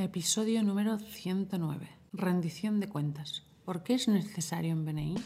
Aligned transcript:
Episodio 0.00 0.62
número 0.62 0.96
109. 0.96 1.88
Rendición 2.12 2.78
de 2.78 2.88
cuentas. 2.88 3.42
¿Por 3.64 3.82
qué 3.82 3.94
es 3.94 4.06
necesario 4.06 4.70
en 4.70 4.84
BNI? 4.84 5.16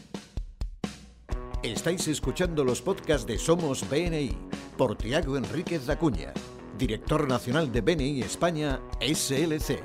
Estáis 1.61 2.07
escuchando 2.07 2.63
los 2.63 2.81
podcasts 2.81 3.27
de 3.27 3.37
Somos 3.37 3.87
BNI 3.87 4.35
por 4.75 4.97
Tiago 4.97 5.37
Enríquez 5.37 5.87
Acuña, 5.89 6.33
director 6.75 7.27
nacional 7.27 7.71
de 7.71 7.81
BNI 7.81 8.21
España 8.21 8.81
SLC. 8.99 9.79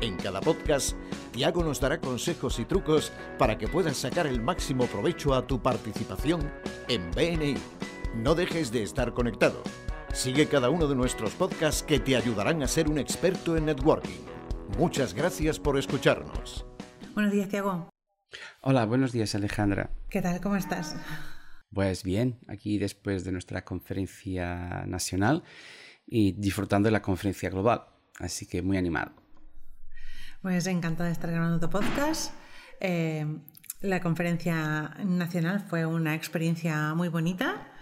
En 0.00 0.16
cada 0.16 0.40
podcast, 0.40 0.96
Tiago 1.30 1.62
nos 1.62 1.78
dará 1.78 2.00
consejos 2.00 2.58
y 2.58 2.64
trucos 2.64 3.12
para 3.38 3.56
que 3.56 3.68
puedas 3.68 3.96
sacar 3.96 4.26
el 4.26 4.42
máximo 4.42 4.86
provecho 4.86 5.34
a 5.34 5.46
tu 5.46 5.62
participación 5.62 6.52
en 6.88 7.12
BNI. 7.12 7.54
No 8.16 8.34
dejes 8.34 8.72
de 8.72 8.82
estar 8.82 9.14
conectado. 9.14 9.62
Sigue 10.14 10.46
cada 10.46 10.70
uno 10.70 10.86
de 10.86 10.94
nuestros 10.94 11.32
podcasts 11.34 11.82
que 11.82 11.98
te 11.98 12.14
ayudarán 12.14 12.62
a 12.62 12.68
ser 12.68 12.88
un 12.88 12.98
experto 12.98 13.56
en 13.56 13.66
networking. 13.66 14.20
Muchas 14.78 15.12
gracias 15.12 15.58
por 15.58 15.76
escucharnos. 15.76 16.64
Buenos 17.14 17.32
días, 17.32 17.48
Tiago. 17.48 17.90
Hola, 18.60 18.86
buenos 18.86 19.10
días, 19.10 19.34
Alejandra. 19.34 19.90
¿Qué 20.08 20.22
tal? 20.22 20.40
¿Cómo 20.40 20.54
estás? 20.54 20.96
Pues 21.72 22.04
bien, 22.04 22.38
aquí 22.46 22.78
después 22.78 23.24
de 23.24 23.32
nuestra 23.32 23.64
conferencia 23.64 24.84
nacional 24.86 25.42
y 26.06 26.30
disfrutando 26.32 26.86
de 26.86 26.92
la 26.92 27.02
conferencia 27.02 27.50
global. 27.50 27.86
Así 28.20 28.46
que 28.46 28.62
muy 28.62 28.76
animado. 28.76 29.12
Pues 30.42 30.68
encantada 30.68 31.08
de 31.08 31.12
estar 31.12 31.30
grabando 31.32 31.58
tu 31.58 31.68
podcast. 31.68 32.32
Eh, 32.78 33.26
la 33.80 34.00
conferencia 34.00 34.94
nacional 35.04 35.66
fue 35.68 35.84
una 35.84 36.14
experiencia 36.14 36.94
muy 36.94 37.08
bonita. 37.08 37.73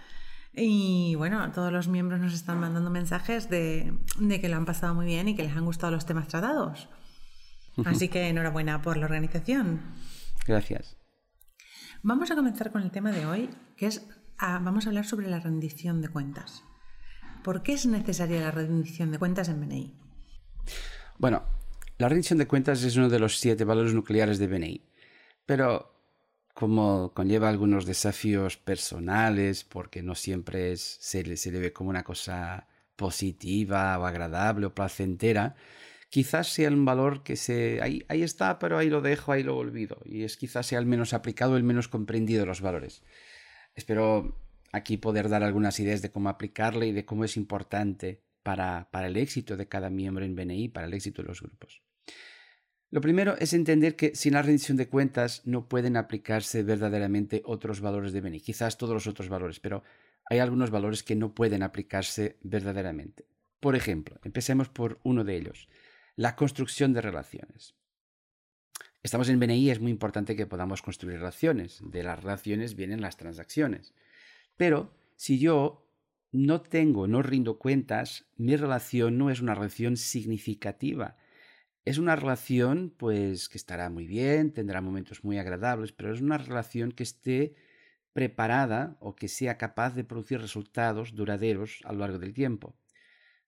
Y 0.55 1.15
bueno, 1.15 1.51
todos 1.51 1.71
los 1.71 1.87
miembros 1.87 2.19
nos 2.19 2.33
están 2.33 2.59
mandando 2.59 2.89
mensajes 2.89 3.49
de, 3.49 3.93
que 4.39 4.49
lo 4.49 4.55
han 4.55 4.65
pasado 4.65 4.93
muy 4.93 5.05
bien 5.05 5.27
y 5.27 5.35
que 5.35 5.43
les 5.43 5.55
han 5.55 5.65
gustado 5.65 5.91
los 5.91 6.05
temas 6.05 6.27
tratados. 6.27 6.89
Así 7.85 8.07
que 8.07 8.27
enhorabuena 8.27 8.81
por 8.81 8.97
la 8.97 9.05
organización. 9.05 9.81
Gracias. 10.45 10.97
Vamos 12.03 12.29
a 12.29 12.35
comenzar 12.35 12.71
con 12.71 12.83
el 12.83 12.91
tema 12.91 13.11
de 13.11 13.25
hoy, 13.25 13.49
que 13.77 13.87
es, 13.87 14.05
ah, 14.37 14.59
vamos 14.61 14.85
a 14.85 14.89
hablar 14.89 15.05
sobre 15.05 15.27
la 15.27 15.39
rendición 15.39 16.01
de 16.01 16.09
cuentas. 16.09 16.63
¿Por 17.43 17.63
qué 17.63 17.73
es 17.73 17.85
necesaria 17.87 18.41
la 18.41 18.51
rendición 18.51 19.11
de 19.11 19.19
cuentas 19.19 19.49
en 19.49 19.59
BNI? 19.59 19.97
Bueno, 21.17 21.43
la 21.97 22.09
rendición 22.09 22.37
de 22.37 22.47
cuentas 22.47 22.83
es 22.83 22.95
uno 22.95 23.09
de 23.09 23.19
los 23.19 23.39
siete 23.39 23.65
valores 23.65 23.93
nucleares 23.93 24.37
de 24.37 24.47
BNI, 24.47 24.85
pero 25.45 25.92
como 26.53 27.13
conlleva 27.13 27.49
algunos 27.49 27.85
desafíos 27.85 28.57
personales, 28.57 29.63
porque 29.63 30.03
no 30.03 30.15
siempre 30.15 30.77
se, 30.77 31.23
le, 31.23 31.59
ve 31.59 31.73
como 31.73 31.89
una 31.89 32.03
cosa 32.03 32.67
positiva 32.95 33.97
o 33.99 34.05
agradable 34.05 34.67
o 34.67 34.75
placentera, 34.75 35.55
quizás 36.09 36.47
sea 36.53 36.69
un 36.69 36.85
valor 36.85 37.23
que 37.23 37.35
se 37.35 37.81
ahí, 37.81 38.05
ahí, 38.07 38.21
está, 38.23 38.59
pero 38.59 38.77
ahí 38.77 38.89
lo 38.89 39.01
dejo, 39.01 39.31
ahí 39.31 39.43
lo 39.43 39.57
olvido. 39.57 39.99
Y 40.05 40.23
es 40.23 40.37
quizás 40.37 40.67
sea 40.67 40.79
el 40.79 40.85
menos 40.85 41.13
aplicado, 41.13 41.57
el 41.57 41.63
menos 41.63 41.87
comprendido 41.87 42.45
los 42.45 42.61
valores. 42.61 43.03
Espero 43.75 44.37
aquí 44.71 44.97
poder 44.97 45.29
dar 45.29 45.43
algunas 45.43 45.79
ideas 45.79 46.01
de 46.01 46.11
cómo 46.11 46.29
aplicarle 46.29 46.87
y 46.87 46.91
de 46.91 47.05
cómo 47.05 47.25
es 47.25 47.37
importante 47.37 48.23
para, 48.43 48.89
para 48.91 49.07
el 49.07 49.17
éxito 49.17 49.57
de 49.57 49.67
cada 49.67 49.89
miembro 49.89 50.25
en 50.25 50.35
BNI, 50.35 50.69
para 50.69 50.87
el 50.87 50.93
éxito 50.93 51.23
de 51.23 51.29
los 51.29 51.41
grupos. 51.41 51.81
Lo 52.93 53.01
primero 53.01 53.35
es 53.39 53.53
entender 53.53 53.95
que 53.95 54.13
sin 54.13 54.33
la 54.33 54.43
rendición 54.43 54.77
de 54.77 54.87
cuentas 54.87 55.41
no 55.45 55.67
pueden 55.67 55.97
aplicarse 55.97 56.61
verdaderamente 56.61 57.41
otros 57.43 57.81
valores 57.81 58.13
de 58.13 58.21
BNI, 58.21 58.39
quizás 58.39 58.77
todos 58.77 58.93
los 58.93 59.07
otros 59.07 59.29
valores, 59.29 59.59
pero 59.59 59.81
hay 60.29 60.37
algunos 60.37 60.69
valores 60.69 61.01
que 61.01 61.15
no 61.15 61.33
pueden 61.33 61.63
aplicarse 61.63 62.37
verdaderamente. 62.43 63.25
Por 63.59 63.75
ejemplo, 63.75 64.19
empecemos 64.23 64.69
por 64.69 64.99
uno 65.01 65.23
de 65.23 65.35
ellos, 65.35 65.69
la 66.15 66.35
construcción 66.35 66.93
de 66.93 67.01
relaciones. 67.01 67.73
Estamos 69.01 69.27
en 69.29 69.39
BNI, 69.39 69.71
es 69.71 69.79
muy 69.79 69.89
importante 69.89 70.35
que 70.35 70.45
podamos 70.45 70.83
construir 70.83 71.17
relaciones. 71.17 71.79
De 71.81 72.03
las 72.03 72.21
relaciones 72.21 72.75
vienen 72.75 73.01
las 73.01 73.17
transacciones. 73.17 73.95
Pero 74.55 74.93
si 75.15 75.39
yo 75.39 75.89
no 76.31 76.61
tengo, 76.61 77.07
no 77.07 77.23
rindo 77.23 77.57
cuentas, 77.57 78.25
mi 78.37 78.55
relación 78.55 79.17
no 79.17 79.31
es 79.31 79.41
una 79.41 79.55
relación 79.55 79.97
significativa 79.97 81.17
es 81.85 81.97
una 81.97 82.15
relación, 82.15 82.93
pues, 82.97 83.49
que 83.49 83.57
estará 83.57 83.89
muy 83.89 84.07
bien, 84.07 84.53
tendrá 84.53 84.81
momentos 84.81 85.23
muy 85.23 85.37
agradables, 85.37 85.91
pero 85.91 86.13
es 86.13 86.21
una 86.21 86.37
relación 86.37 86.91
que 86.91 87.03
esté 87.03 87.55
preparada 88.13 88.97
o 88.99 89.15
que 89.15 89.27
sea 89.27 89.57
capaz 89.57 89.95
de 89.95 90.03
producir 90.03 90.39
resultados 90.39 91.15
duraderos 91.15 91.81
a 91.83 91.91
lo 91.91 91.99
largo 91.99 92.19
del 92.19 92.33
tiempo. 92.33 92.75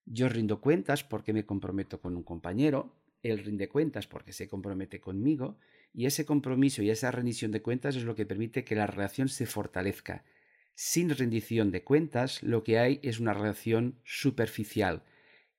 Yo 0.04 0.28
rindo 0.28 0.60
cuentas 0.60 1.02
porque 1.02 1.32
me 1.32 1.46
comprometo 1.46 2.00
con 2.00 2.16
un 2.16 2.22
compañero, 2.22 2.94
él 3.22 3.38
rinde 3.38 3.68
cuentas 3.68 4.06
porque 4.06 4.32
se 4.32 4.48
compromete 4.48 5.00
conmigo, 5.00 5.58
y 5.94 6.06
ese 6.06 6.26
compromiso 6.26 6.82
y 6.82 6.90
esa 6.90 7.10
rendición 7.10 7.52
de 7.52 7.62
cuentas 7.62 7.96
es 7.96 8.04
lo 8.04 8.14
que 8.14 8.26
permite 8.26 8.64
que 8.64 8.74
la 8.74 8.86
relación 8.86 9.28
se 9.28 9.46
fortalezca. 9.46 10.24
Sin 10.74 11.08
rendición 11.08 11.70
de 11.70 11.82
cuentas, 11.82 12.42
lo 12.42 12.62
que 12.62 12.78
hay 12.78 13.00
es 13.02 13.18
una 13.18 13.32
relación 13.32 13.98
superficial, 14.04 15.04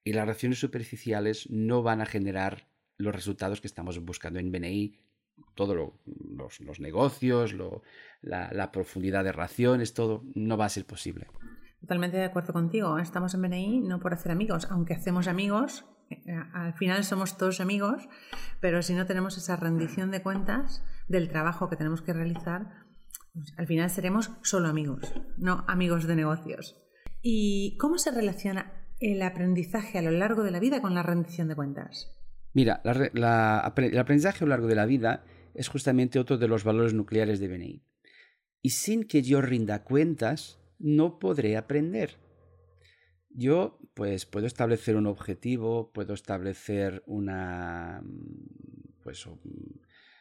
y 0.07 0.13
las 0.13 0.23
relaciones 0.23 0.59
superficiales 0.59 1.49
no 1.49 1.83
van 1.83 1.99
a 1.99 2.05
generar 2.05 2.69
los 2.97 3.13
resultados 3.13 3.59
que 3.59 3.67
estamos 3.67 3.99
buscando 3.99 4.39
en 4.39 4.53
BNI, 4.53 4.97
todos 5.53 5.75
los, 5.75 6.79
negocios, 6.79 7.53
la, 8.21 8.71
profundidad 8.71 9.25
de 9.25 9.33
relaciones, 9.33 9.93
todo 9.93 10.23
no 10.33 10.55
va 10.55 10.63
a 10.63 10.69
ser 10.69 10.85
posible. 10.85 11.27
Totalmente 11.81 12.15
de 12.15 12.23
acuerdo 12.23 12.53
contigo. 12.53 12.97
Estamos 12.99 13.33
en 13.33 13.41
BNI 13.41 13.81
no 13.81 13.99
por 13.99 14.13
hacer 14.13 14.31
amigos, 14.31 14.69
aunque 14.71 14.93
hacemos 14.93 15.27
amigos, 15.27 15.83
eh, 16.09 16.17
al 16.53 16.73
final 16.73 17.03
somos 17.03 17.37
todos 17.37 17.59
amigos, 17.59 18.07
pero 18.61 18.81
si 18.83 18.93
no 18.93 19.05
tenemos 19.07 19.37
esa 19.37 19.57
rendición 19.57 20.09
de 20.09 20.23
cuentas 20.23 20.85
del 21.09 21.27
trabajo 21.27 21.69
que 21.69 21.75
tenemos 21.75 22.01
que 22.01 22.13
realizar, 22.13 22.85
pues, 23.33 23.53
al 23.57 23.67
final 23.67 23.89
seremos 23.89 24.31
solo 24.41 24.69
amigos, 24.69 25.13
no 25.37 25.65
amigos 25.67 26.07
de 26.07 26.15
negocios. 26.15 26.81
¿Y 27.21 27.75
cómo 27.77 27.97
se 27.97 28.11
relaciona 28.11 28.76
el 28.99 29.21
aprendizaje 29.21 29.97
a 29.97 30.01
lo 30.01 30.11
largo 30.11 30.43
de 30.43 30.51
la 30.51 30.59
vida 30.59 30.81
con 30.81 30.93
la 30.93 31.03
rendición 31.03 31.47
de 31.47 31.55
cuentas? 31.55 32.11
Mira, 32.53 32.81
el 32.83 33.97
aprendizaje 33.97 34.43
a 34.43 34.47
lo 34.47 34.49
largo 34.49 34.67
de 34.67 34.75
la 34.75 34.85
vida 34.85 35.23
es 35.53 35.67
justamente 35.67 36.19
otro 36.19 36.37
de 36.37 36.47
los 36.47 36.63
valores 36.63 36.93
nucleares 36.93 37.39
de 37.39 37.47
BNI. 37.47 37.83
Y 38.61 38.69
sin 38.71 39.03
que 39.03 39.21
yo 39.21 39.41
rinda 39.41 39.83
cuentas, 39.83 40.59
no 40.79 41.19
podré 41.19 41.57
aprender. 41.57 42.17
Yo, 43.29 43.79
pues, 43.93 44.25
puedo 44.25 44.47
establecer 44.47 44.95
un 44.95 45.05
objetivo, 45.05 45.91
puedo 45.91 46.13
establecer 46.13 47.03
una, 47.05 48.03
pues, 49.03 49.27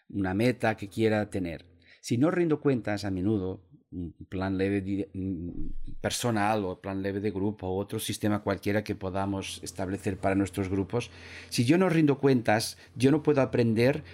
una 0.08 0.34
meta 0.34 0.76
que 0.76 0.88
quiera 0.88 1.30
tener. 1.30 1.64
Si 2.00 2.18
no 2.18 2.30
rindo 2.30 2.60
cuentas 2.60 3.04
a 3.04 3.10
menudo, 3.10 3.66
plan 4.28 4.58
leve 4.58 5.08
personal 6.00 6.64
o 6.64 6.80
plan 6.80 7.02
leve 7.02 7.20
de 7.20 7.30
grupo 7.30 7.66
o 7.66 7.78
otro 7.78 7.98
sistema 7.98 8.42
cualquiera 8.42 8.84
que 8.84 8.94
podamos 8.94 9.60
establecer 9.62 10.18
para 10.18 10.34
nuestros 10.34 10.68
grupos, 10.68 11.10
si 11.48 11.64
yo 11.64 11.78
no 11.78 11.88
rindo 11.88 12.18
cuentas, 12.18 12.78
yo 12.94 13.10
no 13.10 13.22
puedo 13.22 13.40
aprender 13.40 14.04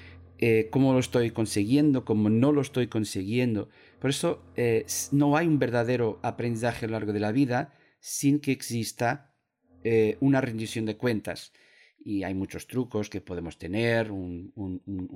eh, 0.44 0.68
cómo 0.70 0.92
lo 0.92 0.98
estoy 0.98 1.30
consiguiendo, 1.30 2.04
cómo 2.04 2.28
no 2.28 2.50
lo 2.50 2.62
estoy 2.62 2.88
consiguiendo. 2.88 3.68
Por 4.00 4.10
eso 4.10 4.42
eh, 4.56 4.84
no 5.12 5.36
hay 5.36 5.46
un 5.46 5.60
verdadero 5.60 6.18
aprendizaje 6.22 6.84
a 6.84 6.88
lo 6.88 6.94
largo 6.94 7.12
de 7.12 7.20
la 7.20 7.30
vida 7.30 7.72
sin 8.00 8.40
que 8.40 8.50
exista 8.50 9.32
eh, 9.84 10.16
una 10.18 10.40
rendición 10.40 10.84
de 10.84 10.96
cuentas. 10.96 11.52
Y 12.04 12.24
hay 12.24 12.34
muchos 12.34 12.66
trucos 12.66 13.08
que 13.08 13.20
podemos 13.20 13.56
tener, 13.58 14.10
un, 14.10 14.52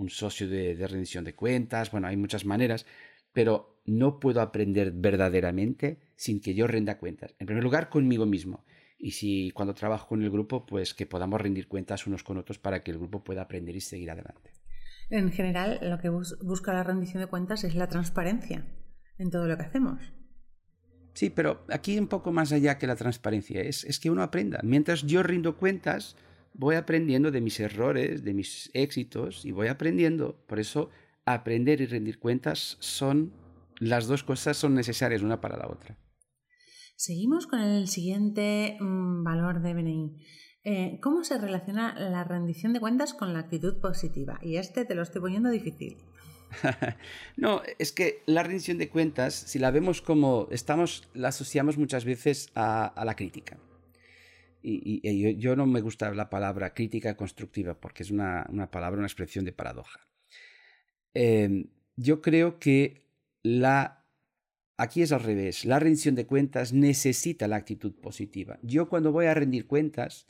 socio 0.09 0.48
de, 0.48 0.77
de 0.77 0.87
rendición 0.87 1.25
de 1.25 1.34
cuentas, 1.34 1.91
bueno, 1.91 2.06
hay 2.06 2.16
muchas 2.16 2.44
maneras, 2.44 2.87
pero 3.37 3.83
no 3.85 4.19
puedo 4.19 4.41
aprender 4.41 4.93
verdaderamente 4.93 6.01
sin 6.17 6.41
que 6.41 6.55
yo 6.55 6.67
renda 6.67 6.97
cuentas. 6.97 7.35
En 7.39 7.45
primer 7.45 7.63
lugar, 7.63 7.91
conmigo 7.91 8.25
mismo. 8.25 8.65
Y 8.97 9.11
si 9.11 9.51
cuando 9.51 9.75
trabajo 9.75 10.09
con 10.09 10.23
el 10.23 10.31
grupo, 10.31 10.65
pues 10.65 10.95
que 10.95 11.05
podamos 11.05 11.39
rendir 11.39 11.69
cuentas 11.69 12.07
unos 12.07 12.25
con 12.25 12.39
otros 12.39 12.59
para 12.59 12.83
que 12.83 12.93
el 12.93 12.97
grupo 12.97 13.23
pueda 13.23 13.43
aprender 13.43 13.77
y 13.77 13.83
seguir 13.83 14.10
adelante. 14.10 14.53
En 15.10 15.31
general, 15.33 15.78
lo 15.83 15.99
que 15.99 16.09
busca 16.09 16.72
la 16.72 16.83
rendición 16.83 17.22
de 17.22 17.27
cuentas 17.27 17.63
es 17.65 17.75
la 17.75 17.89
transparencia 17.89 18.65
en 19.19 19.31
todo 19.31 19.47
lo 19.47 19.59
que 19.59 19.65
hacemos. 19.65 20.01
Sí, 21.13 21.28
pero 21.28 21.66
aquí 21.69 21.99
un 21.99 22.09
poco 22.09 22.33
más 22.33 22.53
allá 22.53 22.78
que 22.78 22.87
la 22.87 22.97
transparencia, 22.97 23.60
es, 23.60 23.84
es 23.84 24.01
que 24.01 24.10
uno 24.10 24.22
aprenda. 24.22 24.60
Mientras 24.63 25.03
yo 25.03 25.22
rindo 25.22 25.59
cuentas, 25.59 26.16
voy 26.55 26.77
aprendiendo 26.77 27.31
de 27.31 27.43
mis 27.43 27.60
errores, 27.60 28.25
de 28.25 28.33
mis 28.33 28.71
éxitos 28.72 29.45
y 29.45 29.53
voy 29.53 29.69
aprendiendo. 29.69 30.43
Por 30.47 30.59
eso 30.59 30.89
aprender 31.27 31.81
y 31.81 31.87
rendir 31.87 32.19
cuentas 32.19 32.78
son, 32.81 33.33
las 33.78 34.07
dos 34.07 34.25
cosas 34.25 34.57
son 34.57 34.75
necesarias 34.75 35.23
una 35.23 35.41
para 35.41 35.59
la 35.59 35.69
otra. 35.69 35.99
Seguimos 36.97 37.47
con 37.47 37.61
el 37.61 37.89
siguiente 37.89 38.78
mm, 38.81 39.23
valor 39.23 39.61
de 39.61 39.75
BNI. 39.75 40.17
Eh, 40.65 40.99
¿Cómo 41.03 41.23
se 41.23 41.39
relaciona 41.39 41.95
la 41.99 42.25
rendición 42.25 42.73
de 42.73 42.81
cuentas 42.81 43.13
con 43.13 43.33
la 43.33 43.41
actitud 43.41 43.81
positiva? 43.81 44.39
Y 44.43 44.57
este 44.57 44.84
te 44.84 44.95
lo 44.95 45.03
estoy 45.03 45.21
poniendo 45.21 45.51
difícil. 45.51 45.99
no, 47.37 47.63
es 47.79 47.93
que 47.93 48.22
la 48.27 48.43
rendición 48.43 48.79
de 48.79 48.89
cuentas, 48.89 49.34
si 49.34 49.59
la 49.59 49.71
vemos 49.71 50.01
como 50.01 50.49
estamos, 50.51 51.09
la 51.13 51.29
asociamos 51.29 51.77
muchas 51.77 52.05
veces 52.05 52.51
a, 52.55 52.87
a 52.87 53.05
la 53.05 53.15
crítica. 53.15 53.59
y, 54.63 55.39
yo, 55.39 55.55
no 55.55 55.67
me 55.67 55.81
gusta 55.81 56.13
la 56.13 56.29
palabra 56.31 56.75
crítica 56.75 57.17
constructiva 57.17 57.79
porque 57.79 58.03
es 58.03 58.11
una, 58.11 58.47
palabra, 58.72 58.99
una 58.99 59.07
expresión 59.07 59.45
de 59.45 59.53
paradoja. 59.53 60.01
Em, 61.15 61.69
yo 61.97 62.21
creo 62.21 62.59
que 62.59 63.07
la... 63.43 64.05
Aquí 64.79 65.01
es 65.01 65.13
al 65.13 65.23
revés. 65.23 65.65
La 65.65 65.79
rendición 65.79 66.15
de 66.15 66.27
cuentas 66.27 66.73
necesita 66.75 67.49
la 67.49 67.57
actitud 67.57 67.95
positiva. 67.95 68.59
Yo 68.63 68.89
cuando 68.91 69.11
voy 69.11 69.27
a 69.27 69.35
rendir 69.35 69.67
cuentas 69.67 70.27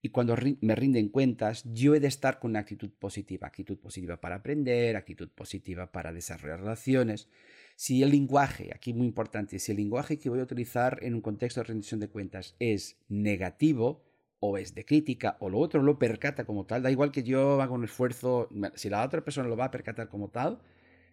y 0.00 0.08
cuando 0.08 0.34
me 0.62 0.74
rinden 0.74 1.10
cuentas, 1.10 1.62
yo 1.72 1.94
he 1.94 2.00
de 2.00 2.08
estar 2.08 2.38
con 2.38 2.52
una 2.52 2.60
actitud 2.60 2.90
positiva. 2.98 3.46
Actitud 3.46 3.78
positiva 3.78 4.20
para 4.20 4.36
aprender, 4.36 4.96
actitud 4.96 5.28
positiva 5.28 5.92
para 5.92 6.12
desarrollar 6.12 6.60
relaciones. 6.60 7.28
Si 7.76 8.02
el 8.02 8.10
lenguaje, 8.10 8.70
aquí 8.74 8.94
muy 8.94 9.06
importante, 9.06 9.58
si 9.58 9.72
el 9.72 9.76
lenguaje 9.76 10.18
que 10.18 10.30
voy 10.30 10.40
a 10.40 10.44
utilizar 10.44 10.98
en 11.02 11.14
un 11.14 11.20
contexto 11.20 11.60
de 11.60 11.64
rendición 11.64 12.00
de 12.00 12.08
cuentas 12.08 12.56
es 12.58 12.96
negativo 13.08 14.02
o 14.44 14.58
es 14.58 14.74
de 14.74 14.84
crítica 14.84 15.36
o 15.38 15.48
lo 15.48 15.60
otro 15.60 15.82
lo 15.82 16.00
percata 16.00 16.44
como 16.44 16.66
tal, 16.66 16.82
da 16.82 16.90
igual 16.90 17.12
que 17.12 17.22
yo 17.22 17.62
haga 17.62 17.72
un 17.72 17.84
esfuerzo, 17.84 18.48
si 18.74 18.90
la 18.90 19.04
otra 19.04 19.22
persona 19.22 19.48
lo 19.48 19.56
va 19.56 19.66
a 19.66 19.70
percatar 19.70 20.08
como 20.08 20.30
tal, 20.30 20.58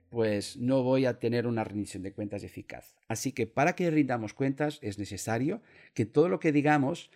pues 0.10 0.58
no 0.58 0.82
voy 0.82 1.06
a 1.06 1.20
tener 1.20 1.46
una 1.46 1.64
rendición 1.64 2.02
de 2.02 2.12
cuentas 2.12 2.44
eficaz. 2.44 2.96
Así 3.08 3.32
que 3.32 3.46
para 3.46 3.76
que 3.76 3.92
rindamos 3.92 4.34
cuentas 4.34 4.80
es 4.82 4.98
necesario 4.98 5.62
que 5.94 6.08
todo 6.08 6.28
lo 6.28 6.40
que 6.40 6.52
digamos, 6.52 7.12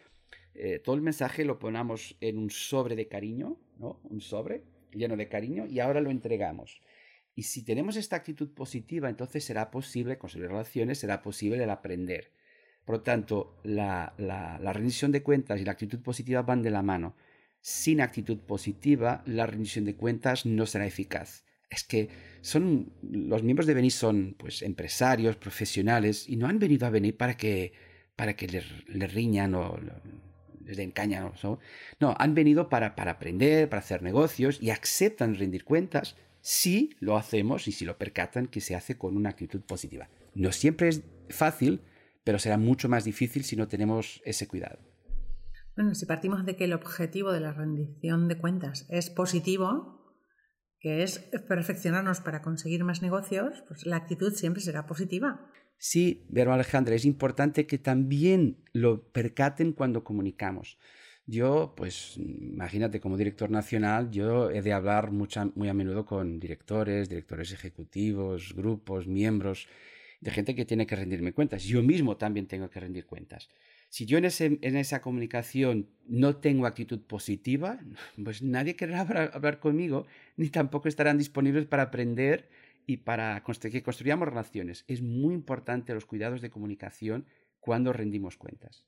eh, 0.54 0.78
todo 0.78 0.96
el 0.96 1.02
mensaje 1.02 1.46
lo 1.46 1.58
ponamos 1.58 2.16
en 2.22 2.38
un 2.38 2.52
sobre 2.52 2.96
de 2.96 3.08
cariño, 3.08 3.58
¿no? 3.80 4.00
Un 4.04 4.22
sobre 4.22 4.62
lleno 4.92 5.18
de 5.18 5.28
cariño 5.28 5.66
y 5.66 5.80
ahora 5.80 6.00
lo 6.00 6.12
entregamos. 6.12 6.80
Y 7.34 7.44
si 7.44 7.66
tenemos 7.66 7.96
esta 7.96 8.18
actitud 8.18 8.54
positiva, 8.54 9.10
entonces 9.10 9.44
será 9.44 9.72
posible 9.72 10.20
construir 10.20 10.50
relaciones, 10.50 11.00
será 11.00 11.24
posible 11.24 11.64
el 11.64 11.72
aprender. 11.72 12.30
Por 12.86 12.96
lo 12.96 13.02
tanto, 13.02 13.56
la, 13.64 14.14
rendición 14.74 15.12
de 15.12 15.24
cuentas 15.24 15.60
y 15.60 15.66
la 15.66 15.72
actitud 15.72 16.00
positiva 16.00 16.42
van 16.42 16.62
de 16.62 16.72
la 16.72 16.82
mano. 16.82 17.16
Sin 17.62 18.02
actitud 18.02 18.40
positiva, 18.40 19.24
la 19.26 19.46
rendición 19.46 19.86
de 19.86 19.96
cuentas 19.96 20.46
no 20.46 20.66
será 20.66 20.86
eficaz. 20.86 21.46
Es 21.70 21.84
que 21.84 22.10
son 22.42 22.92
los 23.02 23.42
miembros 23.42 23.66
de 23.66 23.74
Beni 23.74 23.90
son 23.90 24.36
pues 24.38 24.62
empresarios, 24.62 25.38
profesionales 25.38 26.28
y 26.28 26.36
no 26.36 26.48
han 26.48 26.60
venido 26.60 26.86
a 26.86 26.90
venir 26.90 27.18
para 27.18 27.36
que 27.36 27.74
para 28.16 28.36
que 28.36 28.48
les, 28.48 29.14
riñan 29.14 29.56
o 29.56 29.80
les 30.66 30.78
den 30.78 30.92
caña. 30.92 31.22
¿no? 31.22 31.60
no, 32.00 32.16
han 32.20 32.36
venido 32.36 32.70
para, 32.70 32.96
para 32.96 33.12
aprender, 33.12 33.70
para 33.70 33.80
hacer 33.80 34.04
negocios 34.04 34.60
y 34.62 34.70
aceptan 34.70 35.36
rendir 35.36 35.64
cuentas 35.64 36.16
si 36.42 36.92
lo 37.00 37.18
hacemos 37.18 37.68
y 37.68 37.72
si 37.72 37.86
lo 37.86 37.98
percatan 37.98 38.48
que 38.48 38.62
se 38.62 38.76
hace 38.76 38.98
con 38.98 39.16
una 39.16 39.30
actitud 39.30 39.62
positiva. 39.62 40.10
No 40.36 40.52
siempre 40.52 40.90
es 40.90 41.02
fácil, 41.30 41.82
pero 42.24 42.40
será 42.40 42.58
mucho 42.58 42.90
más 42.90 43.04
difícil 43.04 43.44
si 43.44 43.56
no 43.56 43.68
tenemos 43.68 44.22
ese 44.26 44.48
cuidado. 44.48 44.80
Bueno, 45.76 45.96
si 45.96 46.06
partimos 46.06 46.46
de 46.46 46.56
que 46.56 46.66
el 46.66 46.74
objetivo 46.74 47.32
de 47.32 47.40
la 47.40 47.52
rendición 47.52 48.28
de 48.28 48.38
cuentas 48.38 48.86
es 48.90 49.10
positivo, 49.10 50.16
que 50.80 51.02
es 51.02 51.20
perfeccionarnos 51.48 52.22
para 52.22 52.42
conseguir 52.42 52.84
más 52.84 53.02
negocios, 53.02 53.64
pues 53.68 53.86
la 53.86 53.96
actitud 53.96 54.34
siempre 54.34 54.62
será 54.62 54.86
positiva. 54.86 55.50
Sí, 55.78 56.28
pero 56.34 56.54
Alejandra, 56.54 56.96
es 56.96 57.06
importante 57.06 57.66
que 57.66 57.78
también 57.78 58.64
lo 58.72 59.12
percaten 59.12 59.74
cuando 59.74 60.04
comunicamos. 60.04 60.78
Yo, 61.26 61.74
pues, 61.76 62.18
imagínate, 62.18 63.00
como 63.00 63.18
director 63.18 63.50
nacional, 63.50 64.12
yo 64.12 64.52
he 64.52 64.62
de 64.62 64.74
hablar 64.74 65.12
muy 65.12 65.70
a 65.70 65.74
menudo 65.74 66.06
con 66.06 66.40
directores, 66.40 67.08
directores 67.08 67.54
ejecutivos, 67.54 68.54
grupos, 68.54 69.08
miembros, 69.08 69.68
de 70.24 70.32
gente 70.32 70.56
que 70.56 70.66
tiene 70.66 70.88
que 70.88 70.96
rendirme 70.96 71.34
cuentas. 71.34 71.64
Yo 71.64 71.84
mismo 71.84 72.16
también 72.16 72.48
tengo 72.48 72.70
que 72.70 72.80
rendir 72.80 73.06
cuentas. 73.06 73.50
Si 73.90 74.06
yo 74.06 74.18
en, 74.18 74.26
esa 74.26 75.02
comunicación 75.02 75.90
no 76.08 76.38
tengo 76.38 76.66
actitud 76.66 77.02
positiva, 77.02 77.80
pues 78.24 78.42
nadie 78.42 78.76
querrá 78.76 79.02
hablar, 79.02 79.60
conmigo, 79.60 80.06
ni 80.38 80.50
tampoco 80.50 80.88
estarán 80.88 81.18
disponibles 81.18 81.66
para 81.66 81.84
aprender 81.84 82.50
y 82.86 82.98
para 82.98 83.44
que 83.44 83.84
construyamos 83.84 84.30
relaciones. 84.30 84.86
Es 84.88 85.02
muy 85.02 85.34
importante 85.34 85.94
los 85.94 86.06
cuidados 86.06 86.42
de 86.42 86.50
comunicación 86.50 87.26
cuando 87.60 87.92
rendimos 87.92 88.38
cuentas. 88.38 88.86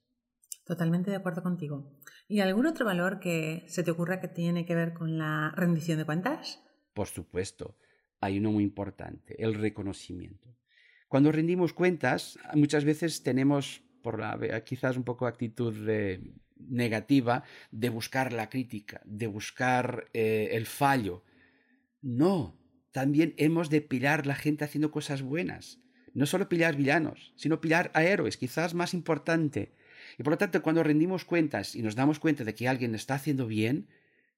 Totalmente 0.63 1.11
de 1.11 1.17
acuerdo 1.17 1.43
contigo. 1.43 1.91
¿Y 2.27 2.39
algún 2.39 2.65
otro 2.65 2.85
valor 2.85 3.19
que 3.19 3.65
se 3.67 3.83
te 3.83 3.91
ocurra 3.91 4.19
que 4.19 4.27
tiene 4.29 4.65
que 4.65 4.73
ver 4.73 4.93
con 4.93 5.17
la 5.17 5.53
rendición 5.55 5.97
de 5.99 6.05
cuentas? 6.05 6.61
Por 6.93 7.07
supuesto, 7.07 7.77
hay 8.21 8.39
uno 8.39 8.51
muy 8.51 8.63
importante, 8.63 9.35
el 9.43 9.53
reconocimiento. 9.53 10.55
Cuando 11.07 11.31
rendimos 11.31 11.73
cuentas, 11.73 12.37
muchas 12.53 12.83
veces 12.83 13.23
tenemos, 13.23 13.83
por 14.01 14.19
la 14.19 14.63
quizás 14.63 14.97
un 14.97 15.03
poco 15.03 15.27
actitud 15.27 15.73
negativa, 16.57 17.43
de 17.71 17.89
buscar 17.89 18.33
la 18.33 18.49
crítica, 18.49 19.01
de 19.05 19.27
buscar 19.27 20.09
eh, 20.13 20.49
el 20.51 20.65
fallo. 20.65 21.23
No, 22.01 22.57
también 22.91 23.33
hemos 23.37 23.69
de 23.69 23.81
pillar 23.81 24.25
la 24.25 24.35
gente 24.35 24.63
haciendo 24.63 24.91
cosas 24.91 25.21
buenas. 25.21 25.79
No 26.13 26.25
solo 26.25 26.47
pillar 26.47 26.75
villanos, 26.75 27.33
sino 27.35 27.59
pillar 27.59 27.91
a 27.93 28.03
héroes, 28.03 28.37
quizás 28.37 28.73
más 28.73 28.93
importante 28.93 29.73
y 30.17 30.23
por 30.23 30.31
lo 30.31 30.37
tanto, 30.37 30.61
cuando 30.61 30.83
rendimos 30.83 31.25
cuentas 31.25 31.75
y 31.75 31.81
nos 31.81 31.95
damos 31.95 32.19
cuenta 32.19 32.43
de 32.43 32.53
que 32.53 32.67
alguien 32.67 32.95
está 32.95 33.15
haciendo 33.15 33.47
bien, 33.47 33.87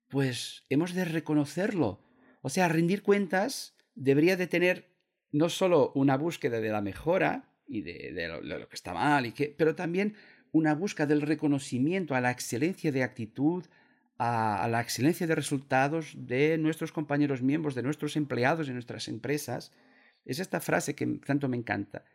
pues 0.08 0.64
hemos 0.70 0.94
de 0.94 1.06
reconocerlo. 1.06 2.02
O 2.42 2.50
sea, 2.50 2.68
rendir 2.68 3.04
cuentas 3.04 3.76
debería 3.96 4.38
de 4.38 4.48
tener 4.48 4.90
no 5.32 5.50
solo 5.50 5.92
una 5.96 6.18
búsqueda 6.18 6.60
de 6.60 6.70
la 6.70 6.82
mejora 6.82 7.50
y 7.68 7.82
de, 7.82 8.40
lo, 8.42 8.70
que 8.70 8.76
está 8.76 8.94
mal, 8.94 9.26
y 9.26 9.32
que, 9.32 9.54
pero 9.58 9.76
también 9.76 10.16
una 10.52 10.74
búsqueda 10.74 11.08
del 11.08 11.22
reconocimiento 11.22 12.16
a 12.16 12.22
la 12.22 12.32
excelencia 12.32 12.92
de 12.92 13.04
actitud, 13.04 13.66
a, 14.18 14.68
la 14.70 14.82
excelencia 14.82 15.28
de 15.28 15.36
resultados 15.36 16.14
de 16.18 16.58
nuestros 16.58 16.92
compañeros 16.92 17.42
miembros, 17.42 17.76
de 17.76 17.84
nuestros 17.84 18.16
empleados, 18.16 18.68
de 18.68 18.74
nuestras 18.74 19.08
empresas. 19.08 19.74
Es 20.26 20.40
esta 20.40 20.60
frase 20.60 20.96
que 20.96 21.06
tanto 21.26 21.50
me 21.50 21.58
encanta 21.58 22.06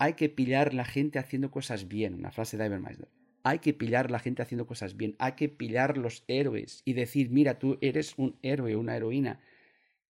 hay 0.00 0.14
que 0.14 0.30
pillar 0.30 0.72
la 0.72 0.86
gente 0.86 1.18
haciendo 1.18 1.50
cosas 1.50 1.86
bien, 1.86 2.14
una 2.14 2.30
frase 2.30 2.56
de 2.56 2.64
Ivermeister. 2.64 3.08
Hay 3.42 3.58
que 3.58 3.74
pillar 3.74 4.10
la 4.10 4.18
gente 4.18 4.40
haciendo 4.40 4.66
cosas 4.66 4.96
bien, 4.96 5.14
hay 5.18 5.32
que 5.32 5.50
pillar 5.50 5.98
los 5.98 6.24
héroes 6.26 6.80
y 6.86 6.94
decir, 6.94 7.28
mira, 7.28 7.58
tú 7.58 7.76
eres 7.82 8.14
un 8.16 8.38
héroe, 8.40 8.76
una 8.76 8.96
heroína. 8.96 9.40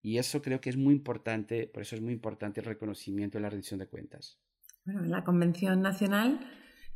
Y 0.02 0.18
eso 0.18 0.40
creo 0.42 0.60
que 0.60 0.70
es 0.70 0.76
muy 0.76 0.94
importante, 0.94 1.66
por 1.66 1.82
eso 1.82 1.94
es 1.94 2.02
muy 2.02 2.12
importante 2.12 2.60
el 2.60 2.66
reconocimiento 2.66 3.38
de 3.38 3.42
la 3.42 3.50
rendición 3.50 3.78
de 3.78 3.86
cuentas. 3.86 4.38
Bueno, 4.84 5.04
en 5.04 5.10
la 5.10 5.24
Convención 5.24 5.82
Nacional 5.82 6.40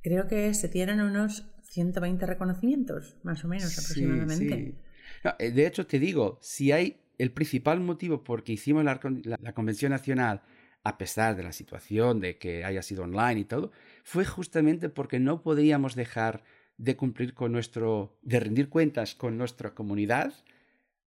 creo 0.03 0.27
que 0.27 0.55
se 0.55 0.69
tienen 0.69 1.01
unos 1.01 1.47
120 1.65 2.25
reconocimientos, 2.27 3.17
más 3.23 3.45
o 3.45 3.49
menos 3.49 3.79
aproximadamente. 3.79 4.75
Eh, 5.39 5.51
de 5.51 5.67
hecho, 5.67 5.87
te 5.87 5.99
digo, 5.99 6.39
si 6.41 6.73
hay 6.73 7.01
el 7.19 7.33
principal 7.33 7.81
motivo 7.81 8.25
por 8.25 8.43
que 8.43 8.53
hicimos 8.53 8.85
la 8.85 9.53
Convención 9.53 9.91
Nacional 9.91 10.43
a 10.85 10.99
pesar 10.99 11.35
de 11.35 11.43
la 11.43 11.53
situación 11.53 12.21
de 12.21 12.37
que 12.37 12.65
haya 12.65 12.83
sido 12.83 13.05
online 13.05 13.41
y 13.41 13.45
todo, 13.45 13.73
fue 14.05 14.25
justamente 14.27 14.91
porque 14.91 15.19
no 15.19 15.43
podíamos 15.43 15.95
dejar 15.95 16.45
de 16.77 16.97
cumplir 16.97 17.35
con 17.35 17.53
nuestro, 17.53 18.19
de 18.23 18.39
rendir 18.39 18.69
cuentas 18.69 19.15
con 19.15 19.39
nuestra 19.39 19.75
comunidad, 19.75 20.35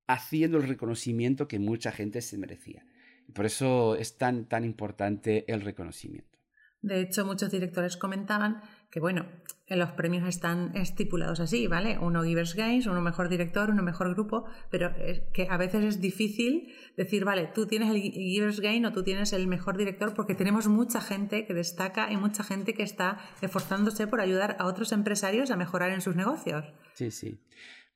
haciendo 0.06 0.58
el 0.58 0.68
reconocimiento 0.68 1.48
que 1.48 1.58
mucha 1.58 1.92
gente 1.92 2.20
se 2.22 2.38
merecía. 2.38 2.84
Y 3.28 3.32
por 3.32 3.46
eso 3.46 3.96
es 3.96 4.16
tan, 4.18 4.46
tan 4.46 4.64
importante 4.64 5.50
el 5.52 5.60
reconocimiento. 5.60 6.36
De 6.82 7.00
hecho, 7.00 7.25
muchos 7.25 7.50
directores 7.50 7.96
comentaban 7.96 8.62
que, 8.90 9.00
bueno, 9.00 9.26
los 9.68 9.90
premios 9.92 10.28
están 10.28 10.76
estipulados 10.76 11.40
así, 11.40 11.66
¿vale? 11.66 11.98
Uno 11.98 12.22
Givers 12.22 12.54
Games, 12.54 12.86
uno 12.86 13.00
mejor 13.00 13.28
director, 13.28 13.70
uno 13.70 13.82
mejor 13.82 14.14
grupo, 14.14 14.44
pero 14.70 14.94
que 15.32 15.48
a 15.50 15.56
veces 15.56 15.84
es 15.84 16.00
difícil 16.00 16.72
decir, 16.96 17.25
vale, 17.25 17.50
tú 17.52 17.66
tienes 17.66 17.90
el 17.90 18.00
Givers 18.00 18.60
Game 18.60 18.86
o 18.86 18.92
tú 18.92 19.02
tienes 19.02 19.32
el 19.32 19.48
mejor 19.48 19.76
director 19.76 20.14
porque 20.14 20.36
tenemos 20.36 20.68
mucha 20.68 21.00
gente 21.00 21.44
que 21.46 21.54
destaca 21.54 22.12
y 22.12 22.16
mucha 22.16 22.44
gente 22.44 22.75
que 22.75 22.84
está 22.84 23.18
esforzándose 23.40 24.06
por 24.06 24.20
ayudar 24.20 24.56
a 24.60 24.66
otros 24.66 24.92
empresarios 24.92 25.50
a 25.50 25.56
mejorar 25.56 25.90
en 25.90 26.02
sus 26.02 26.14
negocios. 26.14 26.64
Sí, 26.94 27.10
sí. 27.10 27.40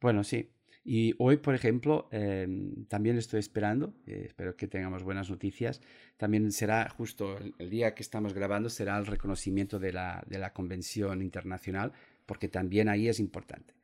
Bueno, 0.00 0.24
sí. 0.24 0.50
Y 0.82 1.14
hoy, 1.18 1.36
por 1.36 1.54
ejemplo, 1.54 2.08
em, 2.10 2.86
también 2.86 3.18
estoy 3.18 3.40
esperando, 3.40 3.94
eh, 4.06 4.24
espero 4.26 4.56
que 4.56 4.66
tengamos 4.66 5.02
buenas 5.02 5.28
noticias, 5.28 5.82
también 6.16 6.50
será 6.52 6.88
justo 6.88 7.36
el, 7.58 7.70
día 7.70 7.94
que 7.94 8.02
estamos 8.02 8.32
grabando, 8.32 8.70
será 8.70 8.98
el 8.98 9.06
reconocimiento 9.06 9.78
de 9.78 9.92
la, 9.92 10.24
de 10.26 10.38
la 10.38 10.52
convención 10.52 11.20
internacional, 11.20 11.92
porque 12.24 12.48
también 12.48 12.88
ahí 12.88 13.08
es 13.08 13.20
importante. 13.20 13.74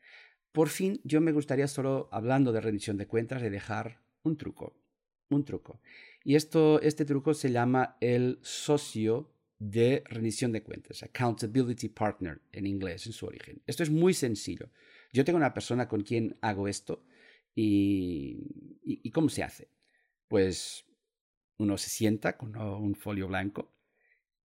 Por 0.53 0.69
fin, 0.71 1.01
yo 1.05 1.21
me 1.21 1.33
gustaría 1.33 1.69
solo, 1.69 2.09
hablando 2.13 2.51
de 2.51 2.63
rendición 2.63 2.97
de 2.97 3.07
cuentas, 3.07 3.43
de 3.43 3.51
dejar 3.51 4.01
un 4.23 4.39
truco, 4.39 4.75
un 5.29 5.45
truco. 5.45 5.81
Y 6.25 6.35
esto, 6.35 6.81
este 6.81 7.05
truco 7.05 7.35
se 7.35 7.51
llama 7.51 7.99
el 8.01 8.39
socio 8.41 9.31
de 9.59 10.03
rendición 10.07 10.53
de 10.53 10.63
cuentas, 10.63 11.03
accountability 11.03 11.89
partner 11.89 12.41
en 12.53 12.67
inglés, 12.67 13.07
en 13.07 13.13
su 13.13 13.27
origen. 13.27 13.63
Esto 13.67 13.83
es 13.83 13.91
muy 13.91 14.15
sencillo. 14.15 14.71
Yo 15.17 15.25
tengo 15.25 15.39
una 15.39 15.55
persona 15.55 15.89
con 15.89 16.03
quien 16.03 16.37
hago 16.43 16.69
esto 16.69 17.03
y, 17.55 19.11
¿cómo 19.15 19.31
se 19.31 19.43
hace? 19.43 19.71
Pues 20.29 20.85
uno 21.57 21.79
se 21.79 21.89
sienta 21.89 22.37
con 22.37 22.55
un 22.57 22.95
folio 22.95 23.27
blanco 23.27 23.75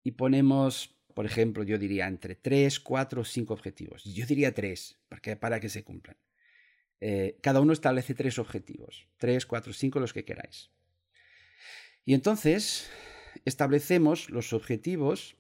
y 0.01 0.11
ponemos 0.11 0.97
por 1.13 1.25
ejemplo, 1.25 1.63
yo 1.63 1.77
diría 1.77 2.07
entre 2.07 2.35
3, 2.35 2.79
4 2.79 3.21
o 3.21 3.25
5 3.25 3.53
objetivos. 3.53 4.05
Yo 4.05 4.25
diría 4.25 4.53
3, 4.53 4.97
porque, 5.09 5.35
para 5.35 5.59
que 5.59 5.67
se 5.67 5.83
cumplan. 5.83 6.15
Eh, 7.01 7.37
cada 7.41 7.59
uno 7.59 7.73
establece 7.73 8.13
tres 8.13 8.39
objetivos, 8.39 9.09
3, 9.17 9.45
4, 9.45 9.73
5, 9.73 9.99
los 9.99 10.13
que 10.13 10.23
queráis. 10.23 10.71
Y 12.05 12.13
entonces 12.13 12.89
establecemos 13.43 14.29
los 14.29 14.53
objetivos 14.53 15.35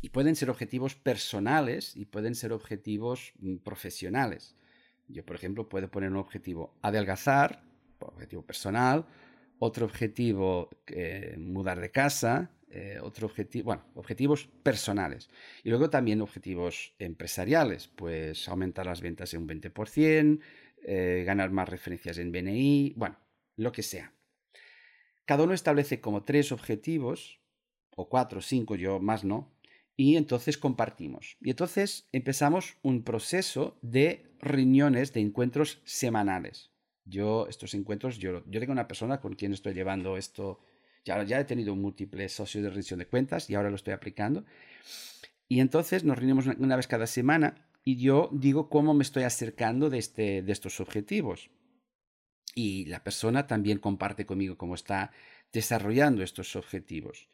y 0.00 0.10
pueden 0.10 0.36
ser 0.36 0.50
objetivos 0.50 0.94
personales 0.94 1.96
y 1.96 2.06
pueden 2.06 2.34
ser 2.34 2.52
objetivos 2.52 3.32
mm, 3.38 3.56
profesionales. 3.56 4.56
Yo, 5.08 5.24
por 5.24 5.36
ejemplo, 5.36 5.68
puedo 5.68 5.90
poner 5.90 6.10
un 6.10 6.16
objetivo 6.16 6.78
adelgazar, 6.82 7.62
objetivo 7.98 8.42
personal, 8.42 9.06
otro 9.58 9.84
objetivo 9.84 10.70
eh, 10.86 11.36
mudar 11.38 11.80
de 11.80 11.90
casa, 11.90 12.50
eh, 12.70 12.98
otro 13.02 13.26
objetivo, 13.26 13.66
bueno, 13.66 13.84
objetivos 13.94 14.48
personales. 14.62 15.28
Y 15.64 15.70
luego 15.70 15.90
también 15.90 16.22
objetivos 16.22 16.94
empresariales, 16.98 17.88
pues 17.88 18.48
aumentar 18.48 18.86
las 18.86 19.00
ventas 19.00 19.34
en 19.34 19.42
un 19.42 19.48
20%, 19.48 20.40
eh, 20.82 21.24
ganar 21.26 21.50
más 21.50 21.68
referencias 21.68 22.16
en 22.18 22.32
BNI, 22.32 22.94
bueno, 22.96 23.18
lo 23.56 23.72
que 23.72 23.82
sea. 23.82 24.14
Cada 25.26 25.44
uno 25.44 25.52
establece 25.52 26.00
como 26.00 26.24
tres 26.24 26.52
objetivos, 26.52 27.40
o 27.96 28.08
cuatro, 28.08 28.40
cinco, 28.40 28.76
yo 28.76 28.98
más 28.98 29.24
no, 29.24 29.52
y 30.00 30.16
entonces 30.16 30.56
compartimos. 30.56 31.36
Y 31.42 31.50
entonces 31.50 32.08
empezamos 32.10 32.78
un 32.80 33.04
proceso 33.04 33.78
de 33.82 34.34
reuniones, 34.40 35.12
de 35.12 35.20
encuentros 35.20 35.82
semanales. 35.84 36.70
Yo, 37.04 37.46
estos 37.48 37.74
encuentros, 37.74 38.16
yo, 38.16 38.42
yo 38.46 38.60
tengo 38.60 38.72
una 38.72 38.88
persona 38.88 39.20
con 39.20 39.34
quien 39.34 39.52
estoy 39.52 39.74
llevando 39.74 40.16
esto, 40.16 40.60
ya, 41.04 41.22
ya 41.24 41.38
he 41.38 41.44
tenido 41.44 41.76
múltiples 41.76 42.32
socios 42.32 42.64
de 42.64 42.70
rendición 42.70 42.98
de 42.98 43.08
cuentas 43.08 43.50
y 43.50 43.54
ahora 43.54 43.68
lo 43.68 43.76
estoy 43.76 43.92
aplicando. 43.92 44.46
Y 45.48 45.60
entonces 45.60 46.02
nos 46.02 46.16
reunimos 46.16 46.46
una, 46.46 46.76
vez 46.76 46.86
cada 46.86 47.06
semana 47.06 47.68
y 47.84 47.96
yo 47.96 48.30
digo 48.32 48.70
cómo 48.70 48.94
me 48.94 49.02
estoy 49.02 49.24
acercando 49.24 49.90
de, 49.90 49.98
este, 49.98 50.40
de 50.40 50.52
estos 50.52 50.80
objetivos. 50.80 51.50
Y 52.54 52.86
la 52.86 53.04
persona 53.04 53.46
también 53.46 53.76
comparte 53.76 54.24
conmigo 54.24 54.56
cómo 54.56 54.76
está 54.76 55.12
desarrollando 55.52 56.22
estos 56.22 56.56
objetivos. 56.56 57.28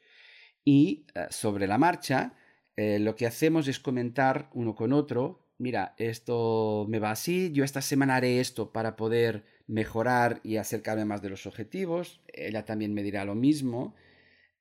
Y 0.65 1.07
eh, 1.15 1.29
sobre 1.31 1.69
la 1.69 1.79
marcha, 1.79 2.35
eh, 2.77 2.99
lo 2.99 3.17
que 3.17 3.27
hacemos 3.27 3.69
es 3.69 3.81
comentar 3.81 4.51
uno 4.53 4.75
con 4.75 4.93
otro, 4.93 5.47
mira, 5.59 5.95
esto 5.99 6.87
me 6.89 6.99
va 6.99 7.11
así, 7.11 7.51
yo 7.53 7.65
esta 7.65 7.81
semana 7.81 8.17
haré 8.17 8.41
esto 8.41 8.73
para 8.73 8.97
poder 8.97 9.45
mejorar 9.67 10.41
y 10.45 10.57
acercarme 10.57 11.05
más 11.05 11.23
de 11.23 11.31
los 11.31 11.47
objetivos, 11.47 12.21
ella 12.29 12.65
también 12.65 12.95
me 12.95 13.03
dirá 13.03 13.25
lo 13.25 13.35
mismo, 13.35 13.95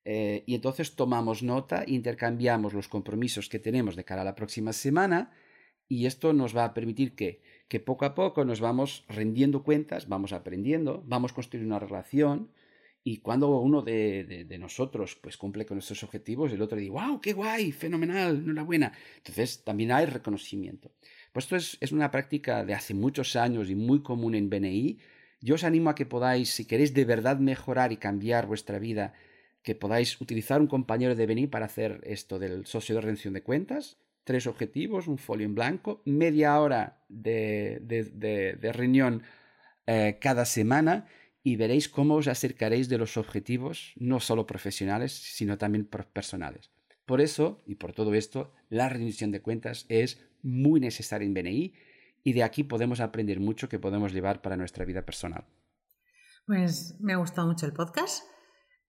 eh, 0.04 0.44
y 0.46 0.54
entonces 0.54 0.96
tomamos 0.96 1.42
nota, 1.42 1.84
intercambiamos 1.86 2.72
los 2.72 2.88
compromisos 2.88 3.48
que 3.48 3.58
tenemos 3.58 3.96
de 3.96 4.04
cara 4.04 4.22
a 4.22 4.24
la 4.24 4.34
próxima 4.34 4.72
semana, 4.72 5.32
y 5.88 6.06
esto 6.06 6.32
nos 6.32 6.56
va 6.56 6.64
a 6.64 6.74
permitir 6.74 7.14
que, 7.14 7.42
que 7.68 7.80
poco 7.80 8.06
a 8.06 8.14
poco 8.14 8.44
nos 8.44 8.60
vamos 8.60 9.04
rendiendo 9.08 9.62
cuentas, 9.62 10.08
vamos 10.08 10.32
aprendiendo, 10.32 11.04
vamos 11.06 11.32
construyendo 11.32 11.76
una 11.76 11.86
relación, 11.86 12.50
y 13.08 13.18
cuando 13.18 13.60
uno 13.60 13.82
de, 13.82 14.48
nosotros 14.58 15.16
pues 15.22 15.36
cumple 15.36 15.64
con 15.64 15.76
nuestros 15.76 16.02
objetivos, 16.02 16.52
el 16.52 16.60
otro 16.60 16.76
dice, 16.76 16.90
wow, 16.90 17.20
qué 17.20 17.34
guay, 17.34 17.70
fenomenal, 17.70 18.38
enhorabuena. 18.38 18.92
Entonces 19.18 19.62
también 19.62 19.92
hay 19.92 20.06
reconocimiento. 20.06 20.90
Pues 21.30 21.44
esto 21.44 21.54
es, 21.54 21.78
es, 21.80 21.92
una 21.92 22.10
práctica 22.10 22.64
de 22.64 22.74
hace 22.74 22.94
muchos 22.94 23.36
años 23.36 23.70
y 23.70 23.76
muy 23.76 24.02
común 24.02 24.34
en 24.34 24.50
BNI. 24.50 24.98
Yo 25.40 25.54
os 25.54 25.62
animo 25.62 25.90
a 25.90 25.94
que 25.94 26.04
podáis, 26.04 26.50
si 26.50 26.64
queréis 26.64 26.94
de 26.94 27.04
verdad 27.04 27.38
mejorar 27.38 27.92
y 27.92 27.96
cambiar 27.96 28.48
vuestra 28.48 28.80
vida, 28.80 29.12
que 29.62 29.76
podáis 29.76 30.20
utilizar 30.20 30.60
un 30.60 30.66
compañero 30.66 31.14
de 31.14 31.26
BNI 31.26 31.46
para 31.46 31.66
hacer 31.66 32.00
esto 32.02 32.40
del 32.40 32.66
socio 32.66 32.96
de 32.96 33.02
rendición 33.02 33.34
de 33.34 33.44
cuentas. 33.44 33.98
Tres 34.24 34.48
objetivos, 34.48 35.06
un 35.06 35.18
folio 35.18 35.46
en 35.46 35.54
blanco, 35.54 36.02
media 36.06 36.58
hora 36.58 37.04
de, 37.08 37.78
de 37.84 38.72
reunión 38.72 39.22
eh, 39.86 40.18
cada 40.20 40.44
semana 40.44 41.06
y 41.46 41.54
veréis 41.54 41.88
cómo 41.88 42.16
os 42.16 42.26
acercaréis 42.26 42.88
de 42.88 42.98
los 42.98 43.16
objetivos, 43.16 43.92
no 43.94 44.18
solo 44.18 44.48
profesionales, 44.48 45.12
sino 45.12 45.56
también 45.56 45.86
personales. 45.86 46.72
Por 47.04 47.20
eso, 47.20 47.62
y 47.68 47.76
por 47.76 47.92
todo 47.92 48.14
esto, 48.14 48.52
la 48.68 48.88
rendición 48.88 49.30
de 49.30 49.40
cuentas 49.40 49.86
es 49.88 50.26
muy 50.42 50.80
necesaria 50.80 51.24
en 51.24 51.34
BNI 51.34 51.72
y 52.24 52.32
de 52.32 52.42
aquí 52.42 52.64
podemos 52.64 52.98
aprender 52.98 53.38
mucho 53.38 53.68
que 53.68 53.78
podemos 53.78 54.12
llevar 54.12 54.42
para 54.42 54.56
nuestra 54.56 54.84
vida 54.84 55.02
personal. 55.02 55.44
Pues 56.48 56.96
me 56.98 57.12
ha 57.12 57.18
gustado 57.18 57.46
mucho 57.46 57.64
el 57.64 57.72
podcast. 57.72 58.24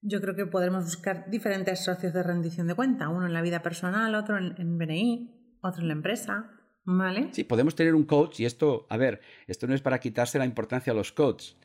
Yo 0.02 0.20
creo 0.20 0.36
que 0.36 0.48
podremos 0.48 0.86
buscar 0.86 1.30
diferentes 1.30 1.84
socios 1.84 2.12
de 2.12 2.24
rendición 2.24 2.66
de 2.66 2.74
cuenta, 2.74 3.10
uno 3.10 3.28
en 3.28 3.34
la 3.34 3.44
vida 3.44 3.62
personal, 3.62 4.16
otro 4.16 4.36
en, 4.36 4.56
en 4.58 4.80
BNI, 4.80 5.60
otro 5.62 5.84
en 5.84 5.90
la 5.90 5.94
empresa, 5.94 6.50
¿vale? 6.86 7.30
Sí, 7.34 7.44
podemos 7.44 7.76
tener 7.76 7.94
un 7.94 8.06
coach 8.06 8.40
y 8.40 8.46
esto, 8.46 8.88
a 8.90 8.98
ver, 8.98 9.22
esto 9.46 9.68
no 9.68 9.76
es 9.76 9.84
para 9.84 10.00
quitarse 10.00 10.40
la 10.40 10.46
importancia 10.46 10.92
a 10.92 10.96
los 10.96 11.12
coaches 11.12 11.56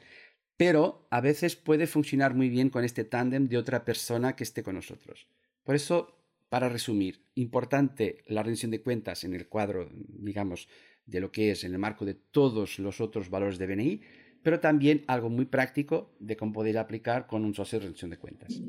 pero 0.57 1.07
a 1.11 1.21
veces 1.21 1.57
puede 1.57 1.87
funcionar 1.87 2.35
muy 2.35 2.49
bien 2.49 2.71
con 2.71 2.85
este 2.85 3.05
tándem 3.05 3.49
de 3.49 3.59
otra 3.59 3.85
persona 3.85 4.37
que 4.37 4.45
esté 4.45 4.63
con 4.63 4.75
nosotros. 4.75 5.27
Por 5.65 5.75
eso, 5.75 6.19
para 6.49 6.69
resumir, 6.69 7.25
importante 7.35 8.23
la 8.27 8.43
rendición 8.43 8.71
de 8.71 8.83
cuentas 8.83 9.25
en 9.25 9.35
el 9.35 9.49
cuadro, 9.49 9.89
digamos, 9.93 10.69
de 11.07 11.21
lo 11.21 11.33
que 11.33 11.51
es 11.51 11.65
en 11.65 11.73
el 11.73 11.79
marco 11.79 12.05
de 12.05 12.15
todos 12.15 12.79
los 12.79 13.01
otros 13.01 13.31
valores 13.31 13.59
de 13.59 13.67
BNI, 13.67 14.01
pero 14.43 14.61
también 14.61 15.05
algo 15.07 15.31
muy 15.31 15.47
práctico 15.47 16.15
de 16.19 16.37
cómo 16.37 16.53
poder 16.53 16.79
aplicar 16.79 17.27
con 17.27 17.45
un 17.45 17.55
socio 17.55 17.79
de 17.79 17.85
rendición 17.85 18.11
de 18.11 18.19
cuentas. 18.19 18.61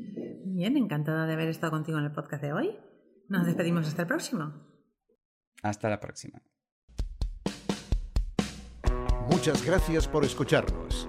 Bien, 0.44 0.76
encantada 0.76 1.26
de 1.26 1.32
haber 1.32 1.48
estado 1.48 1.72
contigo 1.72 1.98
en 1.98 2.04
el 2.04 2.12
podcast 2.12 2.42
de 2.42 2.52
hoy. 2.52 2.76
Nos 3.28 3.46
despedimos 3.46 3.86
hasta 3.86 4.02
el 4.02 4.08
próximo. 4.08 4.52
Hasta 5.62 5.88
la 5.88 5.98
próxima. 5.98 6.42
Muchas 9.30 9.64
gracias 9.64 10.06
por 10.06 10.24
escucharnos. 10.24 11.08